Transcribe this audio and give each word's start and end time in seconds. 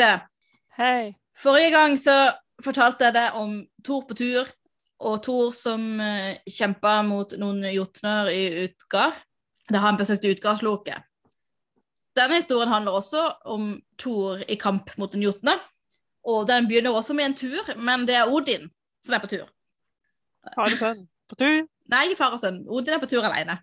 Hilde, 0.00 0.20
Hei. 0.78 1.12
forrige 1.36 1.70
gang 1.70 1.98
så 2.00 2.32
fortalte 2.64 3.04
jeg 3.04 3.12
deg 3.12 3.34
om 3.36 3.50
Thor 3.84 4.06
på 4.08 4.14
tur, 4.16 4.48
og 5.04 5.18
Thor 5.26 5.50
som 5.52 5.82
uh, 6.00 6.38
kjempa 6.48 7.02
mot 7.04 7.34
noen 7.36 7.66
jotner 7.68 8.30
i 8.32 8.62
Utgard, 8.62 9.18
da 9.68 9.82
han 9.84 9.98
besøkte 10.00 10.30
Utgardsloket. 10.32 11.04
Denne 12.16 12.38
historien 12.40 12.72
handler 12.72 12.96
også 12.96 13.26
om 13.52 13.74
Thor 14.00 14.40
i 14.48 14.56
kamp 14.56 14.88
mot 14.96 15.12
en 15.12 15.24
jotne, 15.26 15.58
og 16.24 16.48
den 16.48 16.68
begynner 16.70 16.96
også 16.96 17.16
med 17.18 17.28
en 17.28 17.36
tur, 17.36 17.68
men 17.76 18.06
det 18.08 18.16
er 18.16 18.32
Odin 18.32 18.64
som 19.04 19.18
er 19.18 19.20
på 19.20 19.28
tur. 19.34 19.50
Far 20.54 20.70
og 20.70 20.80
sønn 20.80 21.02
på 21.28 21.36
tur. 21.42 21.58
Nei, 21.92 22.06
far 22.16 22.38
og 22.38 22.40
sønn. 22.40 22.62
Odin 22.72 22.96
er 22.96 23.02
på 23.04 23.10
tur 23.10 23.28
alene. 23.28 23.58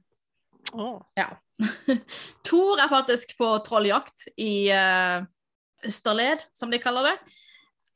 Oh. 0.77 1.01
Ja. 1.17 1.31
Thor 2.45 2.77
er 2.77 2.93
faktisk 2.93 3.33
på 3.41 3.49
trolljakt 3.65 4.27
i 4.37 4.69
eh, 4.69 5.25
Østerled, 5.85 6.45
som 6.57 6.71
de 6.71 6.79
kaller 6.81 7.11
det. 7.11 7.15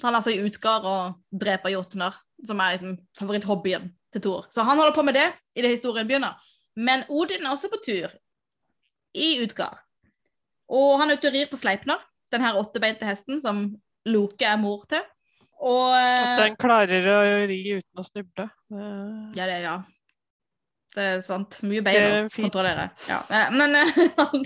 Han 0.04 0.14
er 0.14 0.18
altså 0.22 0.32
i 0.34 0.42
Utgard 0.46 0.86
og 0.86 1.40
dreper 1.42 1.70
jotner, 1.74 2.16
som 2.46 2.60
er 2.60 2.74
liksom 2.76 2.98
favoritthobbyen 3.20 3.90
til 4.14 4.22
Thor. 4.22 4.48
Så 4.52 4.64
han 4.66 4.78
holder 4.78 4.94
på 4.98 5.04
med 5.06 5.14
det 5.18 5.28
i 5.56 5.62
det 5.62 5.70
historien 5.76 6.08
begynner. 6.10 6.38
Men 6.76 7.04
Odin 7.10 7.46
er 7.46 7.52
også 7.54 7.70
på 7.70 7.80
tur 7.86 8.14
i 9.14 9.42
Utgard. 9.44 9.78
Og 10.72 11.00
han 11.02 11.10
er 11.12 11.18
ute 11.20 11.28
og 11.30 11.34
rir 11.36 11.50
på 11.52 11.60
Sleipner, 11.60 12.00
den 12.32 12.42
her 12.46 12.56
åttebeinte 12.58 13.06
hesten 13.06 13.42
som 13.44 13.66
Loke 14.08 14.46
er 14.48 14.58
mor 14.58 14.86
til. 14.90 15.04
Og 15.62 15.92
At 15.94 16.40
eh, 16.40 16.46
den 16.48 16.56
klarer 16.58 17.06
å 17.12 17.18
ri 17.52 17.60
uten 17.78 18.02
å 18.02 18.06
snuble. 18.08 18.48
Det- 18.72 19.38
Ja, 19.38 19.46
det 19.46 19.60
ja. 19.62 19.76
Det 20.96 21.04
er 21.04 21.22
sant. 21.24 21.60
Mye 21.64 21.84
bein 21.86 22.02
å 22.26 22.30
kontrollere. 22.34 22.90
Ja. 23.08 23.20
eh, 23.30 23.52
Men 23.54 23.76
eh, 23.76 23.92
han, 24.18 24.46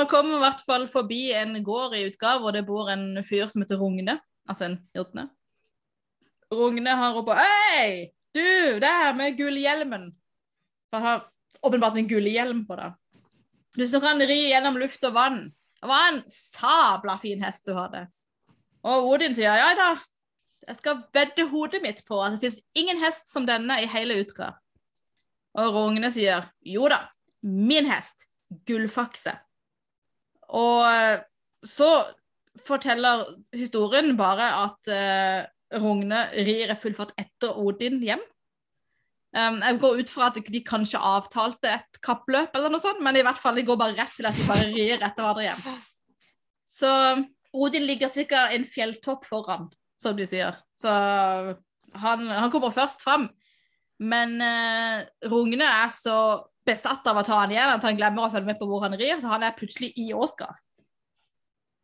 han 0.00 0.10
kommer 0.10 0.38
i 0.38 0.42
hvert 0.42 0.62
fall 0.66 0.88
forbi 0.90 1.28
en 1.36 1.56
gård 1.64 1.94
i 1.94 2.04
Utgave, 2.08 2.40
hvor 2.42 2.54
det 2.54 2.66
bor 2.66 2.90
en 2.90 3.22
fyr 3.26 3.46
som 3.52 3.62
heter 3.62 3.78
Rogne. 3.80 4.18
Altså 4.48 4.68
en 4.68 4.78
jotne. 4.96 5.28
Rogne 6.52 6.96
har 6.96 7.14
ropt 7.14 7.38
'Hei, 7.38 8.10
du 8.34 8.80
der 8.80 9.14
med 9.14 9.38
gullhjelmen'. 9.38 10.10
For 10.90 10.98
han 10.98 11.06
har 11.06 11.30
åpenbart 11.62 11.96
en 11.96 12.08
gullhjelm 12.08 12.66
på 12.66 12.76
det. 12.76 12.92
Du 13.76 13.86
som 13.88 14.00
kan 14.00 14.20
ri 14.22 14.50
gjennom 14.50 14.76
luft 14.78 15.04
og 15.04 15.14
vann. 15.14 15.54
Det 15.80 15.88
var 15.88 16.08
en 16.08 16.22
sabla 16.30 17.16
fin 17.18 17.42
hest 17.42 17.66
du 17.66 17.74
hadde. 17.74 18.06
Og 18.84 19.08
Odin 19.08 19.34
sier 19.34 19.56
ja 19.58 19.72
da, 19.74 19.88
jeg 20.68 20.76
skal 20.76 21.02
vedde 21.12 21.48
hodet 21.50 21.80
mitt 21.82 22.04
på 22.06 22.20
at 22.22 22.36
det 22.36 22.40
finnes 22.40 22.60
ingen 22.74 23.00
hest 23.02 23.28
som 23.32 23.46
denne 23.48 23.80
i 23.82 23.88
hele 23.90 24.20
Utgard. 24.22 24.56
Og 25.54 25.74
Rogne 25.74 26.10
sier 26.12 26.48
jo 26.66 26.88
da, 26.90 27.04
min 27.42 27.86
hest, 27.90 28.26
Gullfakse. 28.66 29.34
Og 30.54 30.84
eh, 30.88 31.24
så 31.66 31.90
forteller 32.64 33.24
historien 33.56 34.14
bare 34.16 34.46
at 34.62 34.90
uh, 34.92 35.80
Rogne 35.82 36.20
rir 36.36 36.70
i 36.70 36.76
full 36.78 36.94
fart 36.96 37.14
etter 37.18 37.56
Odin 37.58 37.98
hjem. 38.04 38.22
Um, 39.34 39.58
jeg 39.64 39.80
går 39.82 40.02
ut 40.04 40.12
fra 40.12 40.28
at 40.30 40.38
de 40.38 40.60
kanskje 40.62 41.00
avtalte 41.02 41.72
et 41.74 41.98
kappløp, 42.04 42.54
eller 42.54 42.70
noe 42.70 42.82
sånt, 42.82 43.02
men 43.02 43.18
i 43.18 43.24
hvert 43.26 43.40
fall 43.40 43.58
de 43.58 43.64
går 43.66 43.80
bare 43.80 43.96
rett 43.98 44.14
til 44.14 44.28
at 44.28 44.38
de 44.38 44.46
bare 44.46 44.68
rir 44.70 44.94
etter 45.00 45.24
hverandre 45.24 45.48
hjem. 45.48 45.80
Så 46.70 46.92
Odin 47.54 47.88
ligger 47.88 48.12
sikkert 48.12 48.54
en 48.54 48.68
fjelltopp 48.70 49.26
foran, 49.26 49.66
som 49.98 50.14
de 50.18 50.28
sier. 50.28 50.54
Så 50.78 50.92
han, 52.04 52.24
han 52.30 52.52
kommer 52.54 52.74
først 52.74 53.02
fram. 53.02 53.26
Men 53.98 54.38
uh, 54.42 55.02
Rogne 55.30 55.66
er 55.66 55.90
så 55.94 56.16
besatt 56.64 57.06
av 57.10 57.20
å 57.20 57.24
ta 57.26 57.40
han 57.42 57.52
igjen 57.52 57.74
at 57.74 57.84
han 57.84 57.96
glemmer 57.98 58.26
å 58.26 58.32
følge 58.32 58.50
med 58.50 58.58
på 58.60 58.68
hvor 58.68 58.84
han 58.86 58.96
rir, 58.98 59.16
så 59.20 59.32
han 59.34 59.44
er 59.46 59.56
plutselig 59.56 59.92
i 60.00 60.10
Oscar. 60.16 60.56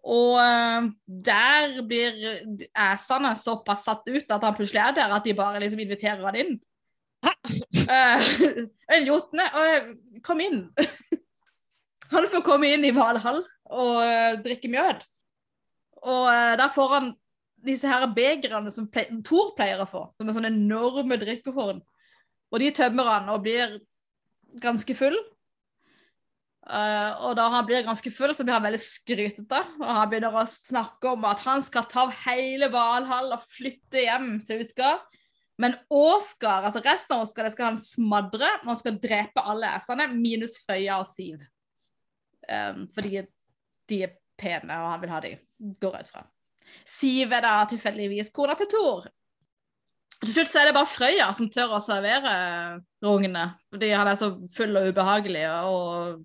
Og 0.09 0.39
eh, 0.41 0.89
der 1.05 1.81
blir 1.87 2.17
æsene 2.73 3.35
såpass 3.37 3.85
satt 3.85 4.09
ut 4.09 4.33
at 4.33 4.45
han 4.47 4.57
plutselig 4.57 4.83
er 4.83 4.97
der, 4.97 5.13
at 5.13 5.25
de 5.27 5.37
bare 5.37 5.61
liksom 5.61 5.83
inviterer 5.85 6.25
han 6.25 6.41
inn. 6.41 6.59
Eh, 7.91 9.03
jotne 9.11 9.45
eh, 9.61 9.91
Kom 10.25 10.41
inn! 10.41 10.63
han 12.15 12.29
får 12.33 12.45
komme 12.47 12.73
inn 12.73 12.87
i 12.89 12.95
Valhall 12.97 13.43
og 13.71 14.41
drikke 14.45 14.71
mjød. 14.73 15.05
Og 16.01 16.25
der 16.59 16.73
får 16.73 16.95
han 16.97 17.13
disse 17.61 17.87
her 17.87 18.07
begrene 18.17 18.73
som 18.73 18.89
Thor 18.89 19.53
pleier 19.55 19.83
å 19.83 19.89
få, 19.89 20.07
som 20.17 20.27
er 20.27 20.35
sånne 20.35 20.51
enorme 20.51 21.19
drikkehorn. 21.21 21.83
Og 22.51 22.63
de 22.63 22.71
tømmer 22.75 23.11
han 23.13 23.29
og 23.31 23.45
blir 23.45 23.77
ganske 24.63 24.97
full. 24.99 25.17
Uh, 26.71 27.17
og 27.27 27.35
da 27.39 27.49
han 27.51 27.65
blir 27.67 27.87
ganske 27.87 28.13
full, 28.15 28.35
så 28.37 28.45
blir 28.45 28.55
han 28.55 28.67
veldig 28.67 28.83
skrytete. 28.83 29.63
Og 29.81 29.87
han 29.89 30.11
begynner 30.11 30.37
å 30.37 30.45
snakke 30.49 31.15
om 31.15 31.25
at 31.29 31.43
han 31.47 31.65
skal 31.67 31.89
ta 31.91 32.07
hele 32.27 32.71
Valhall 32.73 33.33
og 33.35 33.47
flytte 33.51 34.05
hjem 34.05 34.37
til 34.47 34.67
Utgard. 34.67 35.07
Men 35.61 35.75
Oscar, 35.93 36.65
altså 36.65 36.81
resten 36.85 37.17
av 37.17 37.27
Åsgard, 37.27 37.51
det 37.51 37.53
skal 37.53 37.73
han 37.73 37.81
smadre. 37.81 38.49
Og 38.63 38.71
han 38.73 38.81
skal 38.81 39.01
drepe 39.03 39.45
alle 39.45 39.75
æsene, 39.77 40.09
minus 40.15 40.61
Frøya 40.65 41.01
og 41.03 41.09
Siv. 41.11 41.43
Um, 42.49 42.87
fordi 42.95 43.25
de 43.91 44.03
er 44.07 44.15
pene, 44.41 44.79
og 44.81 44.93
han 44.95 45.03
vil 45.03 45.13
ha 45.13 45.23
de. 45.25 45.35
Går 45.83 45.99
ut 46.01 46.13
fra. 46.13 46.25
Siv 46.87 47.33
er 47.35 47.45
da 47.45 47.57
tilfeldigvis 47.69 48.31
kona 48.35 48.55
til 48.57 48.71
Thor. 48.73 49.11
Til 50.21 50.35
slutt 50.35 50.51
så 50.53 50.61
er 50.61 50.69
det 50.69 50.77
bare 50.77 50.91
Frøya 50.91 51.31
som 51.37 51.49
tør 51.53 51.79
å 51.79 51.81
servere 51.85 52.35
rungene. 53.05 53.47
Fordi 53.73 53.89
han 53.95 54.11
er 54.11 54.19
så 54.21 54.35
full 54.53 54.77
og 54.77 54.91
ubehagelig 54.91 55.47
og 55.65 56.21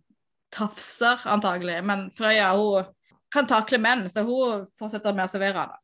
tafser, 0.56 1.23
antagelig. 1.31 1.79
Men 1.88 2.09
Frøya 2.16 2.51
hun 2.59 2.91
kan 3.31 3.47
takle 3.47 3.79
menn, 3.81 4.05
så 4.11 4.25
hun 4.28 4.66
fortsetter 4.75 5.16
med 5.16 5.28
å 5.28 5.31
servere 5.31 5.63
han. 5.63 5.81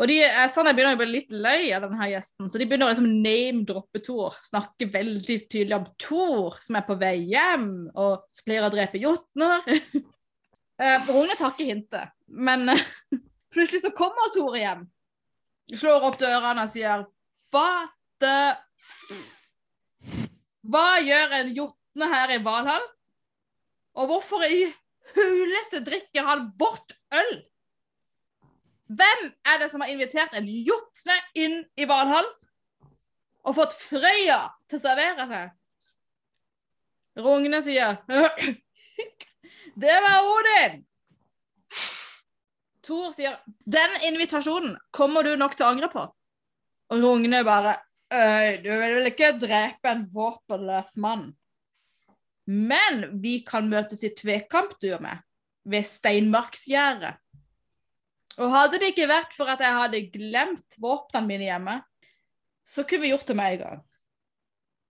Og 0.00 0.08
de 0.08 0.16
æsene 0.24 0.72
begynner 0.72 0.96
å 0.96 0.98
bli 1.02 1.10
litt 1.10 1.32
løy 1.34 1.74
av 1.76 1.84
denne 1.84 2.06
gjesten, 2.08 2.48
så 2.48 2.56
de 2.56 2.64
begynner 2.64 2.88
å 2.88 2.92
liksom 2.94 3.08
name-droppe 3.20 4.00
Thor. 4.06 4.38
Snakke 4.46 4.88
veldig 4.94 5.36
tydelig 5.44 5.76
om 5.76 5.84
Thor, 6.00 6.56
som 6.64 6.78
er 6.80 6.86
på 6.86 6.96
vei 7.00 7.18
hjem, 7.28 7.66
og 7.92 8.24
som 8.32 8.46
pleier 8.46 8.64
å 8.66 8.72
drepe 8.74 9.02
jotner. 9.02 9.66
Eh, 10.80 11.02
Rune 11.12 11.34
tar 11.36 11.50
ikke 11.52 11.66
hintet, 11.68 12.08
men 12.24 12.70
plutselig 13.52 13.82
så 13.82 13.90
kommer 13.92 14.30
Thor 14.32 14.54
hjem. 14.56 14.86
Slår 15.68 16.06
opp 16.08 16.16
dørene 16.22 16.64
og 16.64 16.70
sier 16.72 17.02
Hva 17.50 17.90
the 18.22 18.34
Hva 20.70 21.00
gjør 21.02 21.36
en 21.40 21.52
jotne 21.56 22.08
her 22.12 22.34
i 22.36 22.42
Valhall? 22.44 22.84
Og 23.98 24.06
hvorfor 24.06 24.44
i 24.46 24.68
huleste 25.16 25.80
drikker 25.86 26.26
han 26.26 26.50
vårt 26.60 26.94
øl? 27.14 27.32
Hvem 28.90 29.24
er 29.46 29.58
det 29.62 29.70
som 29.70 29.82
har 29.82 29.90
invitert 29.90 30.34
en 30.38 30.46
jotne 30.46 31.16
inn 31.38 31.58
i 31.78 31.86
Valhall 31.90 32.26
og 33.40 33.56
fått 33.56 33.74
Frøya 33.78 34.42
til 34.68 34.78
å 34.78 34.82
servere 34.82 35.26
seg? 35.30 35.56
Rogne 37.20 37.60
sier 37.66 37.98
Det 39.82 39.98
var 40.04 40.26
Odin! 40.26 40.80
Thor 42.86 43.10
sier 43.14 43.38
Den 43.66 43.96
invitasjonen 44.06 44.76
kommer 44.94 45.26
du 45.26 45.34
nok 45.38 45.56
til 45.56 45.66
å 45.66 45.74
angre 45.74 45.90
på. 45.92 46.06
Og 46.90 47.02
Rogne 47.02 47.44
bare 47.46 47.76
Øy, 48.10 48.56
Du 48.64 48.70
vil 48.70 48.94
vel 48.96 49.06
ikke 49.06 49.36
drepe 49.38 49.90
en 49.92 50.06
våpenløs 50.10 50.96
mann? 50.98 51.28
Men 52.46 53.04
vi 53.22 53.44
kan 53.46 53.68
møtes 53.70 54.02
i 54.02 54.10
tvekamp, 54.10 54.74
du 54.82 54.96
ved 55.64 55.86
Steinmarksgjerdet. 55.86 57.20
Og 58.40 58.50
hadde 58.50 58.80
det 58.80 58.90
ikke 58.90 59.06
vært 59.10 59.36
for 59.36 59.50
at 59.52 59.62
jeg 59.62 59.76
hadde 59.76 60.02
glemt 60.10 60.78
våpnene 60.80 61.28
mine 61.28 61.46
hjemme, 61.46 61.76
så 62.66 62.82
kunne 62.82 63.04
vi 63.04 63.12
gjort 63.12 63.28
det 63.28 63.36
med 63.38 63.54
en 63.54 63.62
gang. 63.62 63.80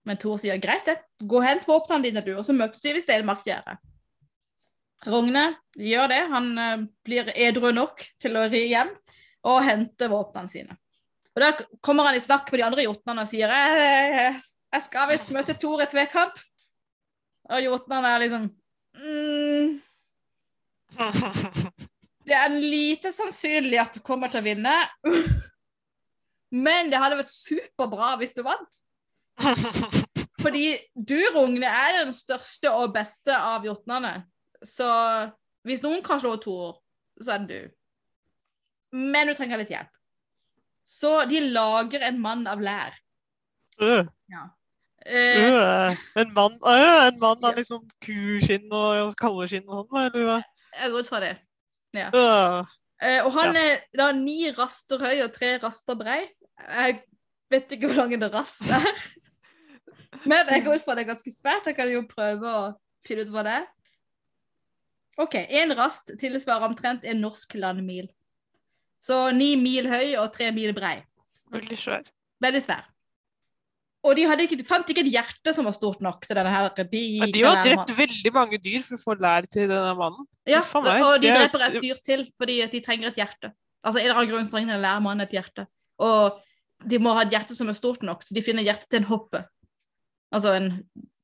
Men 0.09 0.17
Thor 0.17 0.41
sier 0.41 0.57
greit, 0.57 0.87
det. 0.87 0.97
Gå 1.21 1.37
og 1.37 1.45
hent 1.45 1.67
våpnene 1.69 2.07
dine, 2.07 2.25
du, 2.25 2.33
og 2.37 2.45
så 2.47 2.55
møtes 2.57 2.81
vi 2.81 2.95
ved 2.95 3.05
Steinmarksgjerdet. 3.05 3.77
Rogne 5.11 5.47
gjør 5.77 6.09
det. 6.09 6.21
Han 6.33 6.51
eh, 6.57 6.85
blir 7.05 7.29
edru 7.35 7.71
nok 7.73 8.01
til 8.21 8.37
å 8.37 8.47
ri 8.49 8.67
hjem 8.71 8.89
og 9.49 9.63
hente 9.65 10.09
våpnene 10.09 10.49
sine. 10.49 10.80
Og 11.41 11.47
Da 11.47 11.79
kommer 11.81 12.05
han 12.05 12.15
i 12.15 12.21
snakk 12.21 12.51
med 12.51 12.61
de 12.61 12.65
andre 12.67 12.83
jotnene 12.85 13.23
og 13.23 13.29
sier 13.29 13.49
jeg, 13.49 14.33
jeg 14.71 14.83
skal 14.85 15.07
visst 15.09 15.31
møte 15.33 15.55
Thor 15.57 15.81
i 15.81 15.87
tvekamp. 15.89 16.37
Og 17.51 17.63
jotnene 17.65 18.11
er 18.13 18.21
liksom 18.21 18.43
mm, 19.01 19.71
Det 22.27 22.35
er 22.37 22.53
lite 22.53 23.09
sannsynlig 23.11 23.79
at 23.81 23.97
du 23.97 24.03
kommer 24.05 24.29
til 24.29 24.43
å 24.43 24.45
vinne. 24.45 24.75
Men 26.67 26.91
det 26.91 26.99
hadde 27.01 27.17
vært 27.17 27.33
superbra 27.33 28.13
hvis 28.21 28.37
du 28.37 28.43
vant. 28.45 28.81
Fordi 30.43 30.75
du, 30.93 31.17
Rogne, 31.33 31.65
er 31.65 32.03
den 32.03 32.13
største 32.13 32.69
og 32.77 32.93
beste 32.93 33.33
av 33.33 33.65
jotnene. 33.65 34.13
Så 34.61 34.85
hvis 35.65 35.81
noen 35.81 36.05
kan 36.05 36.21
slå 36.21 36.35
Thor, 36.43 36.77
så 37.17 37.35
er 37.35 37.49
det 37.49 37.49
du. 37.57 37.73
Men 38.93 39.31
du 39.31 39.33
trenger 39.33 39.63
litt 39.63 39.73
hjelp. 39.73 40.00
Så 40.91 41.13
de 41.29 41.39
lager 41.55 42.03
en 42.07 42.19
mann 42.21 42.43
av 42.51 42.61
lær. 42.63 42.97
Øh, 43.81 44.09
Eh, 45.05 45.53
øh, 45.53 45.97
en 46.21 46.33
mann 46.33 46.59
øh, 46.61 47.07
En 47.07 47.19
mann 47.19 47.45
av 47.47 47.57
sånn 47.65 47.87
kuskinn 48.05 48.67
og 48.69 49.15
kalveskinn 49.17 49.65
og 49.65 49.87
sånn, 49.87 50.03
eller 50.03 50.27
hva? 50.27 50.35
jeg 50.77 50.91
går 50.93 51.03
ut 51.03 51.09
fra 51.09 51.21
det. 51.23 51.31
Ja. 51.97 52.11
Eh, 53.01 53.25
og 53.25 53.33
han 53.35 53.57
er 53.57 53.81
da 53.97 54.11
ni 54.15 54.51
raster 54.55 55.01
høy 55.01 55.23
og 55.25 55.33
tre 55.33 55.55
raster 55.63 55.97
brei. 55.99 56.21
Jeg 56.61 57.01
vet 57.51 57.73
ikke 57.75 57.89
hvor 57.89 58.03
lang 58.03 58.13
en 58.15 58.27
rast 58.31 58.63
er. 58.69 59.01
Men 60.29 60.53
jeg 60.53 60.63
går 60.67 60.79
ut 60.79 60.85
fra 60.85 60.95
det 60.95 61.07
er 61.07 61.11
ganske 61.11 61.33
svært. 61.33 61.67
Jeg 61.67 61.79
kan 61.79 61.89
jo 61.91 62.05
prøve 62.07 62.53
å 62.53 62.63
finne 63.07 63.25
ut 63.25 63.33
hva 63.33 63.43
det 63.47 63.57
er. 63.57 63.67
OK. 65.25 65.35
Én 65.49 65.73
rast 65.75 66.13
tilsvarer 66.21 66.69
omtrent 66.69 67.09
en 67.09 67.23
norsk 67.25 67.57
landmil. 67.57 68.07
Så 69.01 69.17
ni 69.33 69.55
mil 69.57 69.87
høy 69.89 70.15
og 70.21 70.31
tre 70.35 70.51
mil 70.53 70.73
brei. 70.77 70.99
Veldig 71.51 71.77
svær. 71.79 72.03
Veldig 72.41 72.61
svær. 72.63 72.83
Og 74.01 74.15
de 74.17 74.23
hadde 74.25 74.63
fant 74.65 74.87
ikke 74.89 75.03
et 75.03 75.11
hjerte 75.13 75.53
som 75.53 75.67
var 75.67 75.75
stort 75.75 75.99
nok 76.01 76.23
til 76.25 76.37
denne 76.37 76.49
her 76.49 76.69
De, 76.89 77.01
ja, 77.19 77.25
de 77.29 77.41
har 77.45 77.59
drept 77.65 77.91
veldig 77.97 78.31
mange 78.33 78.57
dyr 78.61 78.81
for 78.85 78.97
å 78.97 79.01
få 79.03 79.15
lær 79.21 79.45
til 79.45 79.67
denne 79.69 79.91
mannen. 79.97 80.25
Ja, 80.49 80.61
og 80.73 81.21
de 81.21 81.29
er- 81.29 81.43
dreper 81.43 81.65
et 81.67 81.81
dyr 81.83 81.99
til 82.01 82.23
fordi 82.37 82.55
de 82.71 82.81
trenger 82.81 83.11
et 83.11 83.19
hjerte. 83.21 83.51
Altså 83.85 83.99
en 83.99 84.05
eller 84.07 84.21
annen 84.21 84.31
grunn 84.31 84.49
trenger 84.49 84.75
en 84.75 84.81
lærmann 84.81 85.21
et 85.21 85.29
hjerte. 85.37 85.67
Og 85.99 86.39
de 86.87 86.97
må 86.97 87.13
ha 87.13 87.21
et 87.21 87.29
hjerte 87.33 87.53
som 87.57 87.69
er 87.69 87.77
stort 87.77 88.01
nok, 88.01 88.23
så 88.25 88.33
de 88.33 88.41
finner 88.41 88.63
hjertet 88.65 88.89
til 88.89 89.01
en 89.03 89.09
hoppe. 89.11 89.43
Altså 90.31 90.53
en 90.55 90.71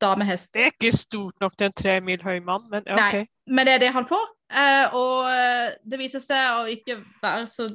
damehest. 0.01 0.53
Det 0.53 0.61
er 0.65 0.73
ikke 0.73 0.91
stort 0.95 1.39
nok 1.41 1.57
til 1.57 1.69
en 1.69 1.75
tre 1.75 1.97
mil 2.03 2.23
høy 2.23 2.39
mann, 2.43 2.67
men 2.71 2.83
ja, 2.87 2.95
Nei. 2.99 3.25
Men 3.47 3.67
det 3.67 3.77
er 3.77 3.83
det 3.85 3.93
han 3.95 4.07
får. 4.07 4.25
Eh, 4.51 4.95
og 4.95 5.27
eh, 5.31 5.75
det 5.83 5.99
viser 5.99 6.23
seg 6.23 6.59
å 6.59 6.65
ikke 6.71 6.99
være 7.23 7.47
så 7.51 7.69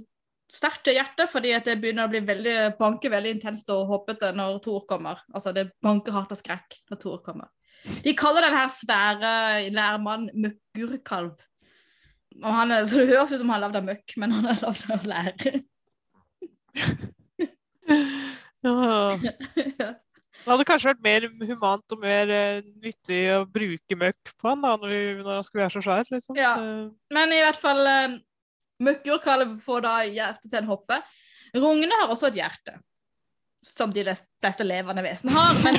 sterkt 0.52 0.84
til 0.84 0.98
hjertet, 0.98 1.30
fordi 1.32 1.54
det 1.64 1.78
begynner 1.80 2.04
å 2.06 2.12
bli 2.12 2.20
veldig, 2.28 2.56
banke 2.76 3.10
veldig 3.12 3.32
intenst 3.38 3.70
og 3.72 3.88
hoppete 3.88 4.34
når 4.36 4.60
Thor 4.64 4.84
kommer. 4.88 5.22
Altså 5.32 5.54
det 5.56 5.70
banker 5.84 6.12
hardt 6.16 6.34
av 6.34 6.40
skrekk 6.40 6.76
når 6.92 7.00
Thor 7.00 7.22
kommer. 7.24 7.48
De 8.04 8.12
kaller 8.14 8.44
den 8.46 8.54
her 8.54 8.68
svære 8.70 9.32
lærmannen 9.72 10.30
møkkurkalv. 10.44 11.40
Og 12.42 12.52
han 12.60 12.72
er, 12.72 12.84
så 12.88 13.00
det 13.00 13.10
høres 13.10 13.32
ut 13.32 13.40
som 13.40 13.50
han 13.52 13.58
er 13.58 13.64
lagd 13.66 13.80
av 13.80 13.88
møkk, 13.88 14.14
men 14.20 14.36
han 14.36 14.46
er 14.52 14.62
lagd 14.62 14.82
av 14.92 15.02
lær. 15.08 15.32
Det 20.42 20.50
hadde 20.50 20.66
kanskje 20.66 20.90
vært 20.90 21.04
mer 21.04 21.26
humant 21.46 21.94
og 21.94 22.00
mer 22.02 22.30
uh, 22.32 22.62
nyttig 22.82 23.20
å 23.30 23.42
bruke 23.46 23.98
møkk 23.98 24.32
på 24.34 24.50
han 24.50 24.64
da, 24.64 24.74
når, 24.80 24.90
vi, 24.90 25.00
når 25.22 25.36
han 25.38 25.46
skulle 25.46 25.64
være 25.64 25.74
så 25.76 25.82
svær. 25.86 26.08
Liksom. 26.10 26.38
Ja. 26.38 26.52
Eh, 26.58 26.86
Men 27.14 27.34
i 27.34 27.42
hvert 27.44 27.60
fall 27.62 27.82
uh, 27.86 28.16
Møkkjordkalv 28.82 29.58
får 29.62 29.84
da 29.84 29.92
hjertet 30.08 30.48
til 30.48 30.58
en 30.58 30.70
hoppe. 30.72 30.98
Rungene 31.54 32.00
har 32.00 32.10
også 32.10 32.32
et 32.32 32.40
hjerte. 32.40 32.74
Som 33.62 33.92
de 33.94 34.02
fleste 34.02 34.66
levende 34.66 35.04
vesen 35.06 35.30
har. 35.30 35.54
Men 35.62 35.78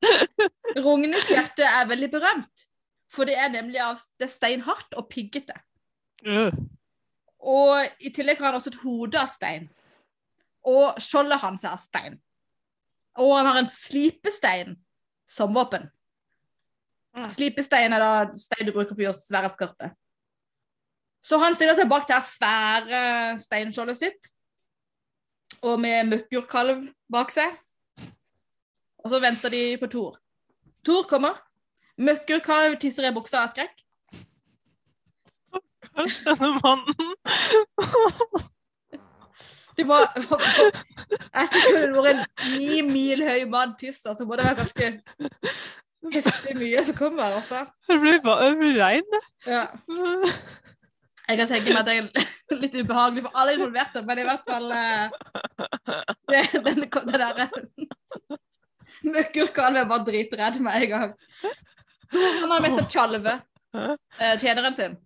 rungenes 0.86 1.26
hjerte 1.32 1.66
er 1.66 1.88
veldig 1.90 2.12
berømt. 2.12 2.68
For 3.12 3.26
det 3.26 3.34
er 3.42 3.50
nemlig 3.50 3.82
av 3.82 3.98
det 4.22 4.30
steinhardt 4.30 4.94
og 4.94 5.08
piggete. 5.10 5.58
øh. 6.22 6.54
Og 7.42 7.88
i 7.98 8.12
tillegg 8.14 8.38
har 8.38 8.52
han 8.52 8.60
også 8.60 8.70
et 8.70 8.82
hode 8.84 9.18
av 9.18 9.26
stein. 9.26 9.66
Og 10.70 11.00
skjoldet 11.02 11.42
hans 11.42 11.64
er 11.66 11.74
av 11.74 11.82
stein. 11.82 12.20
Og 13.20 13.34
han 13.36 13.48
har 13.50 13.60
en 13.60 13.70
slipestein 13.70 14.76
som 15.28 15.52
våpen. 15.54 15.88
Mm. 17.16 17.28
Slipestein 17.32 17.92
er 17.92 18.00
da 18.00 18.12
stein 18.40 18.68
du 18.68 18.72
bruker 18.72 18.94
for 18.94 19.02
å 19.02 19.06
gjøre 19.08 19.20
svære 19.20 19.50
skarpe. 19.52 19.90
Så 21.22 21.38
han 21.38 21.54
stiller 21.54 21.76
seg 21.78 21.90
bak 21.90 22.08
det 22.08 22.16
her 22.16 22.24
svære 22.26 23.02
steinskjoldet 23.38 24.00
sitt, 24.00 24.30
og 25.62 25.78
med 25.82 26.08
møkkjordkalv 26.08 26.88
bak 27.12 27.30
seg. 27.34 27.52
Og 29.02 29.12
så 29.12 29.20
venter 29.22 29.52
de 29.52 29.62
på 29.78 29.90
Thor. 29.92 30.16
Thor 30.86 31.06
kommer. 31.10 31.38
Møkkjordkalv 32.00 32.80
tisser 32.82 33.06
i 33.06 33.14
buksa 33.14 33.44
av 33.44 33.52
skrekk. 33.52 33.82
Stakkars 35.92 36.22
denne 36.24 36.48
mannen 36.62 37.14
De 39.82 39.88
var, 39.88 40.04
etter 40.14 41.42
at 41.42 41.78
det 41.82 41.94
var 41.96 42.08
en 42.12 42.20
ni 42.54 42.82
mil 42.86 43.22
høy 43.26 43.46
mann 43.50 43.74
tisser, 43.80 44.14
så 44.14 44.26
må 44.26 44.38
det 44.38 44.46
være 44.46 44.60
ganske 44.62 44.90
heftig 46.12 46.54
mye 46.58 46.82
som 46.86 46.98
kommer. 46.98 47.38
Også. 47.40 47.64
Det 47.88 47.98
blir 48.02 48.20
det 48.22 48.50
blir 48.60 48.78
regn, 48.78 49.08
det. 49.14 49.22
Ja. 49.46 49.64
Jeg 51.28 51.38
kan 51.38 51.48
tenke 51.48 51.72
meg 51.72 51.80
at 51.82 51.88
det 51.88 52.22
er 52.52 52.60
litt 52.60 52.74
ubehagelig 52.76 53.24
for 53.26 53.38
alle 53.40 53.56
involverte, 53.56 54.02
men 54.06 54.20
i 54.22 54.26
hvert 54.26 54.46
fall 54.46 54.70
eh, 54.76 55.06
det, 56.30 56.42
den, 56.66 56.82
det 56.86 57.20
der 57.22 57.46
Møkkurkalv 59.02 59.80
er 59.80 59.88
bare 59.88 60.06
dritredd 60.06 60.60
med 60.62 60.84
en 60.84 60.90
gang. 60.92 61.14
Han 62.12 62.52
har 62.52 62.62
med 62.62 62.74
seg 62.76 62.90
Tjalve, 62.92 63.38
eh, 63.74 64.36
tjeneren 64.38 64.76
sin. 64.76 64.98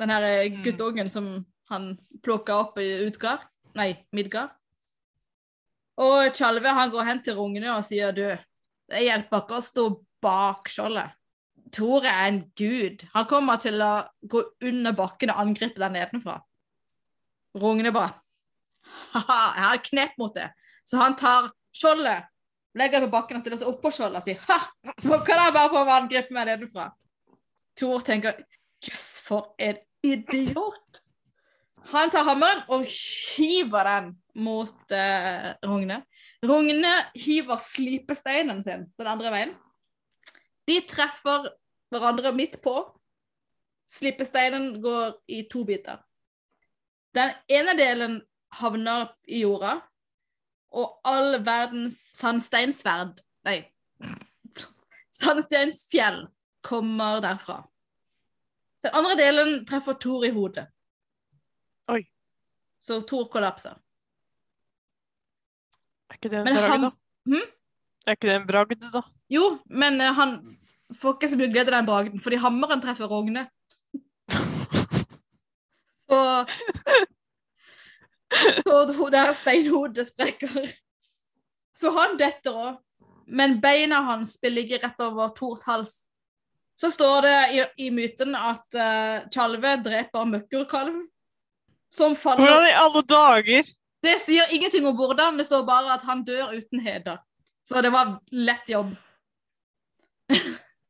Den 0.00 0.10
her 0.10 0.26
eh, 0.26 0.62
guttungen 0.64 1.10
som 1.12 1.28
han 1.70 1.92
plukka 2.24 2.56
opp 2.64 2.80
i 2.82 2.88
Utgard. 3.06 3.44
Nei, 3.78 3.92
Midgard. 4.16 4.56
Og 6.00 6.30
Tjalve 6.34 6.72
går 6.92 7.06
hen 7.06 7.22
til 7.24 7.36
rungene 7.36 7.74
og 7.74 7.84
sier 7.84 8.14
du, 8.16 8.24
det 8.90 9.02
hjelper 9.04 9.44
ikke 9.44 9.58
å 9.58 9.64
stå 9.64 9.86
bak 10.24 10.70
skjoldet. 10.72 11.16
Tore 11.70 12.10
er 12.10 12.28
en 12.30 12.40
gud. 12.58 13.04
Han 13.14 13.26
kommer 13.30 13.60
til 13.62 13.78
å 13.84 13.92
gå 14.26 14.42
under 14.66 14.96
bakken 14.96 15.30
og 15.30 15.42
angripe 15.44 15.78
deg 15.78 15.94
nedenfra. 15.94 16.40
Rungene 17.60 17.92
bare 17.94 18.16
Ha-ha, 19.12 19.38
jeg 19.54 19.62
har 19.62 19.82
knep 19.86 20.16
mot 20.18 20.34
det. 20.34 20.48
Så 20.88 20.98
han 20.98 21.14
tar 21.18 21.52
skjoldet, 21.70 22.26
legger 22.74 23.04
det 23.04 23.06
på 23.06 23.14
bakken 23.14 23.38
og 23.38 23.44
stiller 23.44 23.60
seg 23.60 23.70
oppå 23.70 23.92
skjoldet 23.94 24.18
og 24.18 24.24
sier 24.24 24.40
ha, 24.48 24.56
nå 25.06 25.20
kan 25.26 25.38
jeg 25.44 25.54
bare 25.54 25.70
prøve 25.70 25.92
å 25.92 25.98
angripe 26.00 26.34
meg 26.34 26.48
nedenfra. 26.48 26.88
Tor 27.78 28.02
tenker 28.06 28.40
jøss, 28.82 29.20
for 29.22 29.52
en 29.62 29.78
idiot. 30.02 31.02
Han 31.90 32.10
tar 32.12 32.26
hammeren 32.26 32.62
og 32.70 32.84
hiver 32.86 33.88
den 33.88 34.12
mot 34.38 34.92
eh, 34.94 35.50
Rogne. 35.66 36.02
Rogne 36.46 36.92
hiver 37.18 37.58
slipesteinen 37.58 38.62
sin 38.62 38.86
den 38.98 39.10
andre 39.10 39.32
veien. 39.34 39.56
De 40.70 40.78
treffer 40.86 41.50
hverandre 41.90 42.32
midt 42.36 42.60
på. 42.62 42.76
Slipesteinen 43.90 44.76
går 44.82 45.16
i 45.34 45.42
to 45.50 45.64
biter. 45.66 45.98
Den 47.14 47.32
ene 47.50 47.74
delen 47.74 48.20
havner 48.54 49.10
i 49.26 49.42
jorda, 49.42 49.80
og 50.70 51.00
all 51.06 51.40
verdens 51.42 51.98
sandsteinsverd 52.20 53.18
Nei. 53.48 53.64
Sandsteinsfjell 55.20 56.26
kommer 56.62 57.22
derfra. 57.24 57.62
Den 58.84 58.94
andre 58.94 59.16
delen 59.18 59.64
treffer 59.66 59.96
Thor 59.98 60.26
i 60.28 60.30
hodet. 60.34 60.68
Oi. 61.90 62.02
Så 62.80 63.00
Thor 63.08 63.26
kollapser. 63.32 63.76
Er 66.10 66.18
ikke 66.18 66.30
det 66.32 66.40
en 66.40 66.48
bragd, 66.54 66.70
han- 66.72 66.86
da? 66.88 66.90
Hm? 67.30 67.48
Er 68.06 68.16
ikke 68.16 68.30
det 68.30 68.36
en 68.40 68.46
bragd, 68.48 68.86
da? 68.94 69.02
Jo, 69.30 69.44
men 69.68 70.00
uh, 70.00 70.10
han 70.16 70.36
får 70.96 71.16
ikke 71.18 71.28
så 71.30 71.38
mye 71.38 71.52
glede 71.52 71.70
av 71.70 71.76
den 71.78 71.88
bragden, 71.90 72.20
fordi 72.24 72.40
hammeren 72.42 72.82
treffer 72.82 73.10
Rogne. 73.10 73.46
Så 76.10 76.46
Så 78.64 79.08
der 79.10 79.32
steinhodet 79.34 80.08
sprekker. 80.08 80.70
Så 81.74 81.90
han 81.94 82.16
detter 82.18 82.54
òg. 82.54 82.78
Men 83.30 83.60
beina 83.62 84.00
hans 84.02 84.36
ligger 84.42 84.82
rett 84.82 85.00
over 85.00 85.28
Thors 85.34 85.62
hals. 85.66 86.00
Så 86.74 86.90
står 86.90 87.22
det 87.22 87.36
i, 87.54 87.60
i 87.86 87.90
myten 87.94 88.34
at 88.34 88.66
uh, 88.74 89.28
Tjalve 89.30 89.76
dreper 89.84 90.24
møkkurkalv, 90.26 90.96
som 91.90 92.16
faller 92.16 92.46
Hvordan 92.46 92.68
i 92.68 92.76
alle 92.78 93.02
dager? 93.02 93.70
Det 94.00 94.16
sier 94.22 94.52
ingenting 94.54 94.86
om 94.88 94.96
hvordan, 94.96 95.36
det 95.38 95.46
står 95.46 95.66
bare 95.68 95.92
at 95.92 96.04
han 96.08 96.22
dør 96.24 96.54
uten 96.56 96.80
heder. 96.80 97.18
Så 97.68 97.82
det 97.84 97.92
var 97.92 98.16
lett 98.32 98.70
jobb. 98.70 98.94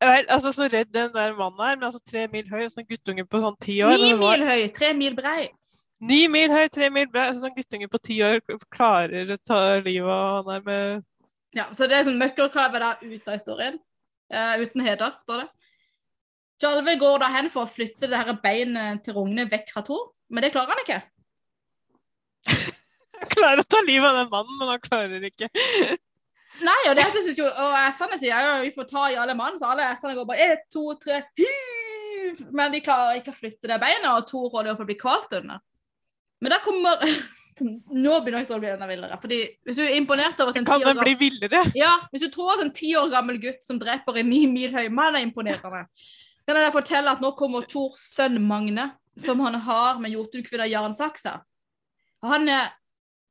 Vel, 0.01 0.27
altså, 0.33 0.53
så 0.53 0.69
redd 0.73 0.93
den 0.95 1.11
der 1.13 1.35
mannen 1.37 1.61
er, 1.61 1.77
men 1.77 1.89
altså 1.89 2.01
tre 2.07 2.27
mil 2.33 2.47
høy, 2.49 2.65
og 2.65 2.73
sånn 2.73 2.87
guttunge 2.89 3.27
på 3.29 3.41
sånn 3.43 3.59
ti 3.61 3.81
år. 3.85 3.97
Ni 3.99 4.13
var- 4.15 4.39
mil 4.39 4.47
høy, 4.49 4.69
tre 4.73 4.93
mil 4.97 5.17
brei. 5.17 5.51
Ni 6.01 6.27
mil 6.29 6.49
høy, 6.49 6.69
tre 6.73 6.89
mil 6.89 7.09
brei. 7.09 7.27
Altså, 7.29 7.45
sånn 7.45 7.57
guttunge 7.57 7.89
på 7.91 8.01
ti 8.01 8.21
år 8.25 8.41
klarer 8.73 9.35
å 9.35 9.39
ta 9.45 9.81
livet 9.81 10.09
av 10.09 10.45
han 10.47 10.53
der 10.55 10.63
med 10.65 11.05
Ja, 11.53 11.65
så 11.75 11.89
det 11.89 11.99
er 11.99 12.05
sånn 12.07 12.21
møkkerkalv 12.21 12.75
er 12.79 12.79
da 12.79 12.95
ute 13.03 13.29
av 13.29 13.35
historien. 13.35 13.81
Uh, 14.33 14.63
uten 14.63 14.81
heder, 14.87 15.17
står 15.21 15.43
det. 15.43 15.49
Tjalve 16.63 16.95
går 17.01 17.19
da 17.19 17.29
hen 17.35 17.51
for 17.51 17.67
å 17.67 17.69
flytte 17.69 18.09
det 18.09 18.17
her 18.17 18.33
beinet 18.41 19.03
til 19.03 19.15
Rogne 19.15 19.49
vekk 19.51 19.73
fra 19.75 19.83
Thor, 19.83 20.13
men 20.31 20.45
det 20.45 20.53
klarer 20.55 20.75
han 20.75 20.85
ikke. 20.85 21.01
Han 23.21 23.33
klarer 23.35 23.63
å 23.63 23.69
ta 23.69 23.83
livet 23.85 24.09
av 24.09 24.23
den 24.23 24.31
mannen, 24.33 24.57
men 24.61 24.71
han 24.73 24.85
klarer 24.85 25.21
det 25.21 25.33
ikke. 25.35 25.51
Nei, 26.65 26.79
og 26.91 26.97
det 26.99 27.07
synes 27.15 27.39
jo, 27.39 27.47
og 27.47 27.75
S-ene 27.89 28.19
sier 28.21 28.47
jo 28.47 28.55
vi 28.65 28.73
får 28.75 28.89
ta 28.91 29.09
i 29.13 29.19
alle 29.21 29.37
mann, 29.39 29.59
så 29.61 29.71
alle 29.71 29.91
S-ene 29.95 30.17
går 30.17 30.29
bare 30.29 30.47
ett, 30.55 30.65
to, 30.73 30.87
tre, 31.01 31.23
hiv! 31.39 32.47
Men 32.55 32.73
de 32.75 32.83
klarer 32.85 33.21
ikke 33.21 33.35
å 33.35 33.37
flytte 33.37 33.71
det 33.71 33.79
beinet, 33.83 34.09
og 34.11 34.27
Thor 34.29 34.49
holder 34.55 34.79
på 34.79 34.87
å 34.87 34.89
bli 34.89 34.99
kvalt 35.01 35.37
under. 35.41 35.61
Men 36.41 36.55
der 36.55 36.65
kommer 36.65 37.05
Nå 37.61 38.15
begynner 38.25 38.41
jeg 38.41 38.55
å 38.55 38.61
bli 38.63 38.71
enda 38.71 38.87
villere. 38.89 39.19
Fordi 39.21 39.39
hvis 39.69 39.77
du 39.77 39.83
er 39.85 39.99
imponert 39.99 40.39
over 40.41 40.55
at 40.55 40.61
en 40.63 40.65
Kan 40.65 40.81
den 40.81 40.97
bli 41.03 41.13
villere? 41.21 41.61
Ja, 41.77 41.91
hvis 42.09 42.23
du 42.25 42.31
tror 42.33 42.55
at 42.55 42.63
en 42.65 42.73
ti 42.73 42.95
år 42.97 43.11
gammel 43.13 43.37
gutt 43.43 43.61
som 43.67 43.77
dreper 43.77 44.17
en 44.17 44.31
ni 44.33 44.47
mil 44.49 44.73
høy 44.73 44.87
mann 44.89 45.19
er 45.19 45.27
imponerende, 45.27 45.83
kan 46.49 46.57
jeg 46.57 46.73
fortelle 46.73 47.13
at 47.13 47.21
nå 47.21 47.35
kommer 47.37 47.67
Thors 47.69 48.01
sønn 48.15 48.41
Magne 48.49 48.89
som 49.17 49.41
han 49.41 49.55
har 49.55 49.99
med 50.01 50.11
Jotunkvinna 50.15 50.67
Jaren 50.67 50.95
Saksa. 50.95 51.41
Han 52.23 52.49
er 52.49 52.71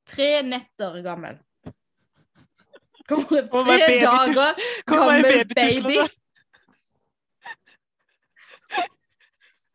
tre 0.09 0.41
netter 0.41 1.01
gammel. 1.05 1.37
Kommer 3.07 3.47
tre 3.49 3.77
baby- 3.87 4.01
dager 4.05 4.55
gammel 4.85 5.45
baby. 5.55 5.97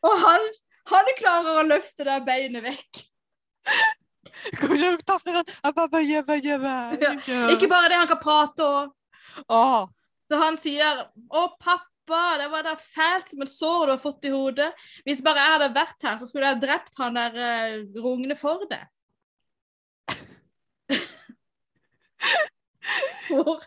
Og 0.05 0.19
han, 0.21 0.45
han 0.93 1.11
klarer 1.19 1.61
å 1.63 1.67
løfte 1.67 2.05
det 2.07 2.19
beinet 2.27 2.65
vekk. 2.67 3.05
Sånn 4.61 4.99
Ja. 7.01 7.15
Ikke 7.55 7.69
bare 7.71 7.89
det, 7.89 7.97
han 7.97 8.11
kan 8.11 8.21
prate 8.21 8.67
òg. 8.67 8.93
Så 10.29 10.37
han 10.41 10.57
sier 10.61 11.01
'Å, 11.33 11.47
pappa, 11.59 11.87
det 12.09 12.49
var 12.53 12.63
da 12.67 12.75
fælt 12.79 13.31
som 13.31 13.43
et 13.43 13.51
sår 13.53 13.87
du 13.87 13.93
har 13.93 14.03
fått 14.03 14.25
i 14.25 14.33
hodet'. 14.33 14.73
Hvis 15.05 15.23
bare 15.25 15.41
jeg 15.41 15.53
hadde 15.57 15.75
vært 15.75 16.03
her, 16.03 16.17
så 16.19 16.27
skulle 16.27 16.47
jeg 16.47 16.63
drept 16.63 16.99
han 16.99 17.15
der 17.17 17.33
uh, 17.35 18.03
Rogne 18.03 18.37
for 18.37 18.67
det. 18.71 18.83
Hvor 23.29 23.63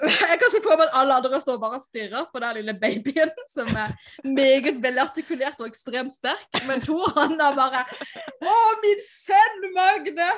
Jeg 0.00 0.38
kan 0.40 0.48
se 0.48 0.60
for 0.64 0.78
meg 0.80 0.86
at 0.88 0.94
alle 0.96 1.16
andre 1.18 1.40
står 1.42 1.58
bare 1.60 1.76
og 1.76 1.82
stirrer 1.84 2.28
på 2.32 2.40
den 2.40 2.54
lille 2.56 2.74
babyen, 2.80 3.32
som 3.52 3.68
er 3.76 3.92
meget 4.24 4.78
velartikulert 4.82 5.60
og 5.60 5.68
ekstremt 5.68 6.14
sterk. 6.14 6.48
Men 6.68 6.80
Tor, 6.80 7.12
han 7.18 7.36
da 7.36 7.50
bare 7.56 7.84
'Å, 7.84 8.54
min 8.84 9.02
sønn 9.04 9.68
Magne! 9.76 10.30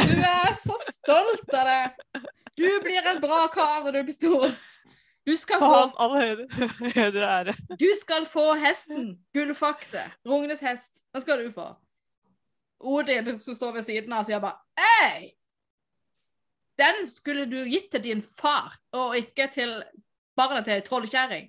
Du 0.00 0.16
er 0.16 0.56
så 0.56 0.76
stolt 0.88 1.52
av 1.52 1.68
deg!' 1.68 2.24
Du 2.56 2.68
blir 2.80 3.04
en 3.04 3.20
bra 3.20 3.46
kar 3.52 3.84
når 3.84 3.92
du 3.92 4.02
blir 4.08 4.16
stor. 4.16 4.56
Du 5.26 5.34
skal 5.36 5.58
få, 5.58 5.72
faen, 5.74 5.92
all 5.98 6.12
heder 6.94 7.24
og 7.24 7.32
ære. 7.32 7.54
du 7.80 7.88
skal 7.98 8.26
få 8.30 8.52
hesten. 8.62 9.08
Gullfakse. 9.34 10.04
Rognes 10.28 10.62
hest. 10.62 11.02
Den 11.14 11.24
skal 11.24 11.42
du 11.42 11.50
få. 11.54 11.72
Odin, 12.78 13.38
som 13.40 13.54
står 13.54 13.72
ved 13.72 13.86
siden 13.88 14.12
av, 14.12 14.26
sier 14.28 14.42
bare 14.42 14.60
Hei! 14.78 15.32
Den 16.76 17.06
skulle 17.08 17.46
du 17.48 17.62
gitt 17.64 17.88
til 17.94 18.02
din 18.04 18.20
far, 18.22 18.74
og 18.92 19.16
ikke 19.16 19.48
til 19.52 19.78
barnet 20.36 20.68
til 20.68 20.82
trollkjerring. 20.84 21.48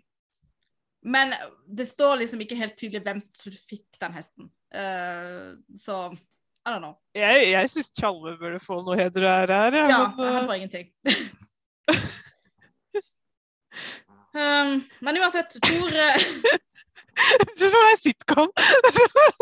Men 1.03 1.33
det 1.67 1.87
står 1.87 2.15
liksom 2.21 2.41
ikke 2.41 2.55
helt 2.55 2.77
tydelig 2.79 3.03
hvem 3.03 3.19
som 3.37 3.57
fikk 3.69 3.99
den 4.01 4.15
hesten. 4.15 4.49
Uh, 4.73 5.59
så 5.77 6.07
I 6.67 6.71
don't 6.71 6.81
know. 6.83 6.95
Jeg, 7.15 7.51
jeg 7.51 7.69
syns 7.69 7.91
Tjalve 7.95 8.37
burde 8.39 8.59
få 8.63 8.79
noe 8.83 8.97
heder 8.99 9.27
og 9.27 9.33
ære 9.35 9.59
her. 9.59 9.77
Ja, 9.77 9.99
men, 10.07 10.17
uh... 10.17 10.25
han 10.31 10.41
eh, 10.41 10.47
får 10.49 10.57
ingenting. 10.61 10.89
um, 14.37 14.73
men 15.05 15.19
uansett, 15.21 15.57
Tor 15.65 15.97
eh, 16.05 16.27
Det 17.57 17.65
er 17.65 17.73
sånn 17.73 18.01
sitcom. 18.01 18.51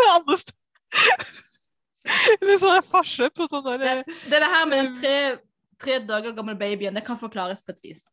Alle 0.07 0.37
Det 2.05 2.53
er 2.53 2.61
sånn 2.61 2.85
farse 2.85 3.29
på 3.35 3.47
sånn 3.51 3.65
der 3.65 3.81
det, 3.81 3.95
det 4.29 4.37
er 4.37 4.45
det 4.45 4.53
her 4.53 4.69
med 4.69 4.79
den 4.79 4.95
tre, 4.99 5.15
tre 5.81 5.99
dager 6.05 6.35
gamle 6.37 6.55
babyen, 6.59 6.95
det 6.95 7.03
kan 7.05 7.19
forklares 7.19 7.63
på 7.65 7.73
et 7.75 7.83
vis. 7.83 8.05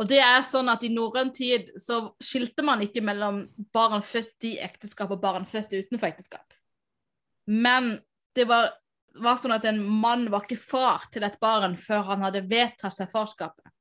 Og 0.00 0.08
det 0.08 0.20
er 0.24 0.40
sånn 0.46 0.70
at 0.72 0.84
i 0.86 0.90
norrøn 0.92 1.30
tid 1.36 1.70
så 1.80 2.00
skilte 2.22 2.64
man 2.64 2.82
ikke 2.84 3.04
mellom 3.04 3.44
barn 3.74 4.04
født 4.04 4.48
i 4.48 4.56
ekteskap 4.64 5.12
og 5.12 5.20
barn 5.22 5.44
født 5.48 5.76
utenfor 5.76 6.08
ekteskap. 6.08 6.56
Men 7.46 7.94
det 8.36 8.46
var, 8.48 8.70
var 9.20 9.36
sånn 9.40 9.54
at 9.54 9.66
en 9.68 9.82
mann 9.84 10.28
var 10.32 10.46
ikke 10.46 10.60
far 10.60 11.06
til 11.12 11.26
et 11.26 11.38
barn 11.42 11.76
før 11.80 12.08
han 12.12 12.24
hadde 12.24 12.44
vedtatt 12.48 12.96
seg 12.96 13.10
farskapet. 13.12 13.71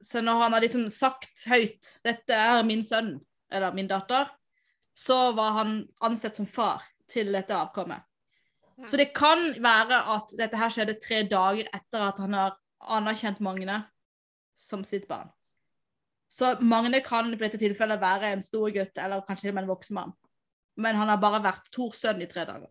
Så 0.00 0.22
når 0.24 0.42
han 0.42 0.54
har 0.56 0.64
liksom 0.64 0.88
sagt 0.90 1.44
høyt 1.48 1.98
'dette 2.04 2.34
er 2.34 2.62
min 2.64 2.84
sønn' 2.84 3.18
eller 3.52 3.72
'min 3.72 3.88
datter', 3.88 4.30
så 4.94 5.32
var 5.32 5.50
han 5.58 5.88
ansett 6.00 6.36
som 6.36 6.46
far 6.46 6.82
til 7.08 7.32
dette 7.32 7.54
avkommet. 7.54 8.02
Så 8.86 8.96
det 8.96 9.12
kan 9.14 9.38
være 9.60 9.98
at 10.14 10.32
dette 10.38 10.56
her 10.56 10.72
skjedde 10.72 11.00
tre 11.02 11.22
dager 11.28 11.68
etter 11.68 12.00
at 12.00 12.18
han 12.18 12.32
har 12.32 12.56
anerkjent 12.80 13.40
Magne 13.44 13.82
som 14.56 14.84
sitt 14.84 15.06
barn. 15.08 15.28
Så 16.30 16.54
Magne 16.62 17.02
kan 17.04 17.32
på 17.32 17.42
dette 17.44 17.60
tilfellet 17.60 18.00
være 18.00 18.32
en 18.32 18.42
stor 18.42 18.70
gutt, 18.72 18.98
eller 18.98 19.24
kanskje 19.26 19.48
til 19.48 19.52
og 19.52 19.58
med 19.58 19.66
en 19.66 19.72
voksen 19.72 19.98
mann. 19.98 20.12
Men 20.76 20.96
han 20.96 21.10
har 21.12 21.20
bare 21.20 21.42
vært 21.44 21.68
Tors 21.74 22.00
sønn 22.00 22.22
i 22.22 22.28
tre 22.30 22.46
dager. 22.48 22.70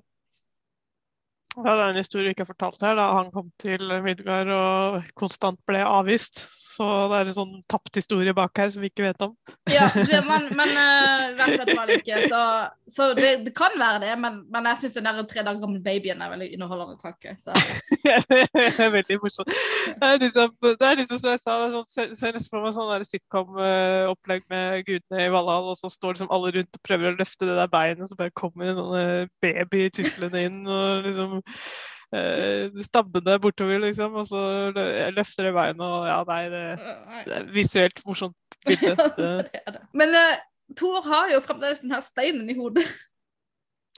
Ja, 1.58 1.74
det 1.74 1.82
er 1.82 1.90
en 1.90 1.98
historie 2.00 2.30
vi 2.30 2.36
ikke 2.36 2.46
har 2.46 2.54
fortalt 2.54 2.84
her, 2.86 2.96
da 3.00 3.10
han 3.18 3.32
kom 3.34 3.50
til 3.60 3.82
Midgard 4.06 4.52
og 4.54 5.00
konstant 5.18 5.60
ble 5.68 5.82
avvist. 5.82 6.46
Så 6.80 6.86
det 7.12 7.18
er 7.18 7.28
en 7.28 7.36
sånn 7.36 7.56
tapt 7.68 7.98
historie 8.00 8.32
bak 8.32 8.56
her 8.56 8.70
som 8.72 8.80
vi 8.80 8.88
ikke 8.88 9.04
vet 9.04 9.24
om. 9.26 9.34
Ja, 9.70 9.86
det, 9.94 10.22
men, 10.26 10.46
men 10.58 10.72
uh, 10.74 11.36
hvert 11.36 11.72
fall 11.76 11.92
ikke. 11.94 12.22
Så, 12.32 12.40
så 12.90 13.08
det, 13.18 13.34
det 13.46 13.52
kan 13.58 13.76
være 13.78 14.00
det, 14.06 14.14
men, 14.22 14.40
men 14.50 14.70
jeg 14.72 14.80
syns 14.84 14.96
den 14.96 15.10
der 15.10 15.20
tre 15.30 15.44
dager 15.44 15.60
gamle 15.62 15.82
babyen 15.84 16.24
er 16.24 16.32
veldig 16.32 16.48
underholdende 16.56 17.02
tanke. 17.02 17.36
Så. 17.44 17.54
det 18.06 18.80
er 18.86 18.94
veldig 18.96 19.20
morsomt. 19.22 19.52
Det 19.52 20.08
er 20.08 20.22
liksom, 20.24 20.56
det 20.64 20.88
er 20.88 20.98
liksom 21.02 21.20
som 21.20 21.34
jeg 21.34 21.44
sa, 21.44 21.58
det 21.66 21.70
sånn, 21.76 21.90
se- 21.92 22.08
ser 22.22 22.38
nesten 22.38 22.54
for 22.54 22.66
meg 22.66 22.78
sånn 22.78 23.06
sitcom-opplegg 23.10 24.48
med 24.54 24.88
gudene 24.88 25.26
i 25.26 25.34
Valhall, 25.36 25.70
og 25.74 25.78
så 25.82 25.92
står 25.92 26.16
liksom 26.16 26.32
alle 26.34 26.54
rundt 26.56 26.80
og 26.80 26.86
prøver 26.88 27.12
å 27.12 27.20
løfte 27.20 27.50
det 27.50 27.60
der 27.60 27.74
beinet, 27.76 28.08
så 28.10 28.18
bare 28.20 28.36
kommer 28.40 28.72
en 28.72 28.80
sånn 28.80 28.98
eh, 29.02 29.28
baby 29.44 29.90
tuslende 30.00 30.46
inn 30.48 30.64
og 30.64 31.06
liksom 31.10 31.38
eh, 32.16 32.82
stabbende 32.86 33.40
bortover, 33.42 33.82
liksom, 33.86 34.16
og 34.22 34.28
så 34.30 34.44
løfter 35.16 35.50
det 35.50 35.56
beina, 35.56 35.90
og 36.00 36.08
ja, 36.10 36.20
nei, 36.30 36.44
det, 36.54 36.64
det 37.28 37.36
er 37.40 37.52
visuelt 37.56 38.02
morsomt 38.06 38.38
bilde. 38.66 38.96
Det, 39.18 39.30
det 39.50 39.62
er 39.66 39.78
det. 39.78 39.84
Men 40.00 40.16
uh, 40.16 40.40
Thor 40.78 41.06
har 41.06 41.34
jo 41.34 41.44
fremdeles 41.44 41.84
den 41.84 41.94
her 41.96 42.04
steinen 42.06 42.50
i 42.50 42.58
hodet. 42.58 42.86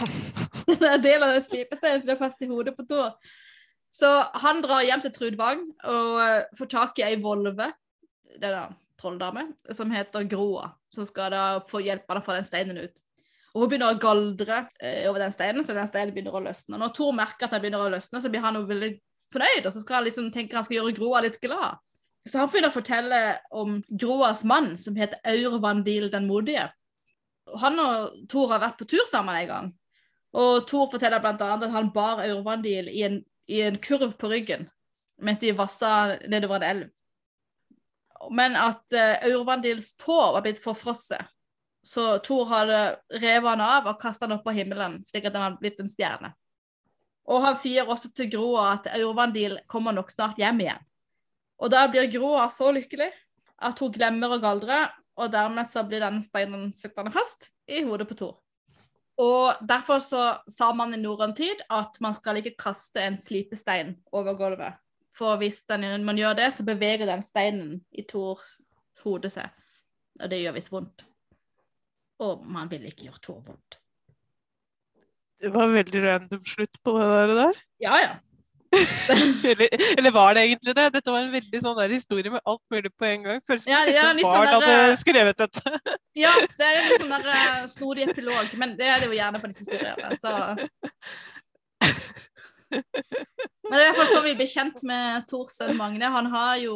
Den 0.67 0.83
er 0.87 1.01
del 1.01 1.23
av 1.25 1.33
den 1.33 1.43
slipesteinen 1.43 2.03
som 2.03 2.13
er 2.13 2.19
fast 2.19 2.43
i 2.45 2.47
hodet 2.49 2.75
på 2.77 2.85
Thor. 2.87 3.15
Så 3.91 4.07
han 4.39 4.61
drar 4.63 4.85
hjem 4.87 5.01
til 5.03 5.11
Trudvang 5.15 5.65
og 5.89 6.13
uh, 6.21 6.45
får 6.57 6.69
tak 6.71 7.01
i 7.01 7.05
ei 7.09 7.17
volve, 7.21 7.71
det 8.37 8.47
er 8.47 8.55
da 8.55 8.63
trolldame, 9.01 9.47
som 9.73 9.91
heter 9.91 10.27
Groa, 10.29 10.69
som 10.93 11.07
skal 11.09 11.33
da 11.33 11.45
få 11.67 11.81
hjelp 11.83 12.05
av 12.11 12.21
å 12.21 12.25
få 12.25 12.37
den 12.37 12.47
steinen 12.47 12.79
ut. 12.85 13.01
Og 13.51 13.63
hun 13.63 13.71
begynner 13.71 13.93
å 13.93 13.99
galdre 13.99 14.65
eh, 14.79 15.07
over 15.09 15.23
den 15.25 15.33
steinen, 15.35 15.65
så 15.67 15.75
den 15.75 15.89
steinen 15.89 16.13
begynner 16.15 16.37
å 16.37 16.43
løsne. 16.43 16.79
Når 16.79 16.93
Thor 16.95 17.15
merker 17.15 17.47
at 17.47 17.55
den 17.55 17.63
begynner 17.63 17.83
å 17.83 17.91
løsne, 17.91 18.21
så 18.23 18.31
blir 18.31 18.43
han 18.43 18.59
veldig 18.67 18.91
fornøyd, 19.31 19.65
og 19.65 19.73
så 19.73 19.81
skal 19.83 19.99
han 19.99 20.07
liksom 20.07 20.29
tenke 20.31 20.57
han 20.57 20.67
skal 20.67 20.79
gjøre 20.79 20.95
Groa 20.99 21.23
litt 21.25 21.39
glad. 21.43 21.81
Så 22.27 22.39
han 22.39 22.51
begynner 22.51 22.71
å 22.71 22.77
fortelle 22.77 23.19
om 23.57 23.81
Groas 23.89 24.45
mann, 24.47 24.75
som 24.79 24.95
heter 24.95 25.19
Aurvandil 25.27 26.07
den 26.13 26.29
modige. 26.29 26.69
Han 27.59 27.79
og 27.83 28.25
Thor 28.31 28.53
har 28.53 28.63
vært 28.63 28.79
på 28.79 28.87
tur 28.87 29.03
sammen 29.09 29.35
en 29.35 29.49
gang. 29.49 29.69
Og 30.37 30.63
Thor 30.69 30.87
forteller 30.91 31.19
annet 31.19 31.65
at 31.67 31.73
han 31.73 31.91
bar 31.91 32.21
Aurvandil 32.23 32.87
i 32.87 33.03
i 33.51 33.61
en 33.61 33.77
kurv 33.83 34.15
på 34.17 34.29
ryggen 34.31 34.69
mens 35.21 35.39
de 35.39 35.51
vassa 35.53 36.17
nedover 36.29 36.55
en 36.55 36.63
elv. 36.63 36.87
Men 38.33 38.55
at 38.57 38.81
uh, 38.95 39.21
Aurvandils 39.27 39.93
tå 40.01 40.17
var 40.33 40.41
blitt 40.45 40.61
forfrosset. 40.61 41.21
Så 41.83 42.19
Thor 42.25 42.45
hadde 42.51 42.79
revet 43.17 43.49
han 43.49 43.63
av 43.65 43.89
og 43.89 43.99
kastet 44.01 44.27
han 44.27 44.37
opp 44.37 44.45
på 44.45 44.53
himmelen, 44.53 44.99
slik 45.05 45.25
at 45.25 45.33
den 45.33 45.43
hadde 45.43 45.61
blitt 45.61 45.79
en 45.81 45.89
stjerne. 45.89 46.33
Og 47.31 47.41
han 47.45 47.57
sier 47.57 47.89
også 47.89 48.11
til 48.15 48.29
Groa 48.33 48.71
at 48.75 48.89
Aurvandil 48.95 49.59
kommer 49.71 49.95
nok 49.95 50.11
snart 50.13 50.39
hjem 50.41 50.63
igjen. 50.65 50.85
Og 51.61 51.73
da 51.73 51.85
blir 51.89 52.09
Groa 52.11 52.47
så 52.53 52.71
lykkelig 52.73 53.09
at 53.61 53.81
hun 53.81 53.93
glemmer 53.93 54.33
å 54.33 54.41
galdre, 54.41 54.87
og 55.17 55.33
dermed 55.33 55.67
så 55.69 55.83
blir 55.85 56.01
den 56.01 56.21
steinen 56.23 56.71
sittende 56.73 57.13
fast 57.13 57.51
i 57.69 57.83
hodet 57.85 58.07
på 58.09 58.17
Thor. 58.17 58.37
Og 59.21 59.59
derfor 59.67 59.99
så 60.01 60.23
sa 60.49 60.71
man 60.73 60.95
i 60.95 61.01
norrøn 61.01 61.35
tid 61.37 61.61
at 61.69 61.99
man 62.01 62.15
skal 62.17 62.39
ikke 62.39 62.55
kaste 62.57 63.03
en 63.03 63.19
slipestein 63.21 63.95
over 64.15 64.37
gulvet. 64.39 64.79
For 65.13 65.37
hvis 65.37 65.61
den, 65.69 66.05
man 66.07 66.17
gjør 66.17 66.39
det, 66.39 66.49
så 66.55 66.65
beveger 66.65 67.05
den 67.05 67.21
steinen 67.21 67.81
i 67.91 68.05
Thors 68.07 68.47
hode 69.03 69.29
seg. 69.29 69.51
Og 70.21 70.31
det 70.31 70.41
gjør 70.41 70.57
visst 70.57 70.73
vondt. 70.73 71.05
Og 72.21 72.43
man 72.45 72.69
vil 72.71 72.85
ikke 72.89 73.07
gjøre 73.09 73.23
Thor 73.25 73.39
vondt. 73.45 73.79
det 75.41 75.49
var 75.53 75.71
veldig 75.73 76.01
random 76.03 76.43
slutt 76.45 76.83
på 76.85 76.93
det 76.99 77.07
der. 77.09 77.31
der. 77.39 77.63
Ja, 77.81 77.95
ja. 77.97 78.11
eller, 79.51 79.67
eller 79.97 80.11
var 80.11 80.33
det 80.33 80.41
egentlig 80.41 80.75
det? 80.75 80.85
Dette 80.93 81.11
var 81.11 81.25
en 81.25 81.33
veldig 81.33 81.59
sånn 81.59 81.75
der 81.75 81.91
historie 81.91 82.31
med 82.31 82.43
alt 82.47 82.61
mulig 82.71 82.91
på 82.95 83.07
en 83.09 83.25
gang. 83.25 83.41
Føles 83.47 83.65
Ja, 83.67 83.81
litt 83.87 83.97
ja, 83.97 84.05
som 84.07 84.21
litt 84.21 84.27
barn 84.29 84.47
sånn 84.47 84.61
hadde 84.61 84.77
eh, 84.85 84.99
skrevet 85.01 85.41
dette. 85.43 85.73
Ja, 86.21 86.31
det 86.59 86.67
er 86.67 86.77
en 86.77 86.87
litt 86.87 87.03
sånn 87.03 87.13
der 87.15 87.27
eh, 87.33 87.65
snodig 87.71 88.07
epilog, 88.11 88.55
men 88.59 88.77
det 88.79 88.87
er 88.87 89.01
det 89.01 89.09
jo 89.09 89.17
gjerne 89.17 89.41
på 89.41 89.51
disse 89.51 89.65
historiene. 89.65 90.15
Så. 90.21 90.31
Men 92.71 93.75
det 93.75 93.81
er 93.81 93.83
i 93.83 93.89
hvert 93.89 93.99
fall 93.99 94.11
sånn 94.13 94.27
vi 94.29 94.37
blir 94.39 94.51
kjent 94.51 94.81
med 94.87 95.27
Tors 95.27 95.55
sønn 95.57 95.75
Magne. 95.79 96.11
Han 96.15 96.31
har 96.31 96.57
jo 96.61 96.75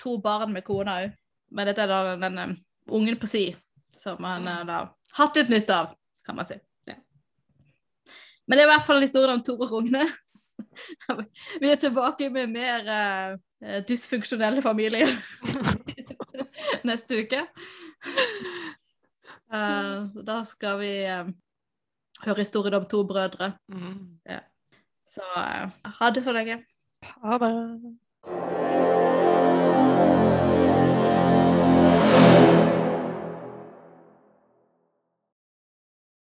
to 0.00 0.16
barn 0.24 0.52
med 0.52 0.64
kona 0.66 1.00
òg. 1.04 1.16
Men 1.54 1.68
dette 1.70 1.84
er 1.84 1.92
da 1.92 2.16
den 2.20 2.40
eh, 2.42 2.56
ungen 2.92 3.16
på 3.20 3.28
si 3.30 3.46
som 4.04 4.20
han 4.24 4.46
har 4.50 4.68
da 4.68 4.78
hatt 5.18 5.38
litt 5.40 5.52
nytte 5.52 5.76
av, 5.76 5.94
kan 6.26 6.36
man 6.36 6.48
si. 6.48 6.58
Ja. 6.90 6.98
Men 8.46 8.58
det 8.58 8.64
er 8.64 8.68
i 8.68 8.72
hvert 8.74 8.86
fall 8.86 9.02
historien 9.04 9.38
om 9.38 9.42
Tore 9.46 9.66
og 9.66 9.72
Rogne. 9.78 10.04
Vi 11.62 11.70
er 11.70 11.80
tilbake 11.80 12.28
med 12.34 12.52
mer 12.52 12.90
uh, 12.90 13.78
dysfunksjonelle 13.88 14.62
familier 14.62 15.10
neste 16.88 17.24
uke. 17.24 17.40
Uh, 19.54 20.10
da 20.26 20.40
skal 20.46 20.80
vi 20.80 20.92
uh, 21.06 21.30
høre 22.26 22.42
historien 22.42 22.78
om 22.78 22.86
to 22.90 23.02
brødre. 23.06 23.52
Mm. 23.70 24.16
Så 25.14 25.22
eh, 25.36 25.68
ha 25.98 26.10
det 26.10 26.22
så 26.22 26.32
lenge. 26.32 26.64
Ha 27.22 27.38
det. 27.38 27.52